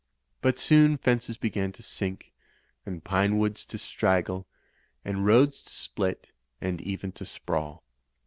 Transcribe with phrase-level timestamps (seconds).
[0.41, 2.33] But soon fences began to sink,
[2.87, 4.47] and pinewoods to straggle,
[5.05, 6.25] and roads to split
[6.59, 7.83] and even to sprawl.